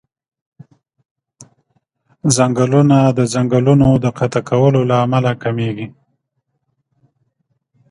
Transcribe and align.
ځنګلونه 2.35 2.97
د 3.17 3.19
ځنګلونو 3.33 3.87
د 4.03 4.05
قطع 4.17 4.41
کولو 4.49 4.81
له 4.89 4.95
امله 5.05 5.31
کميږي. 5.43 5.87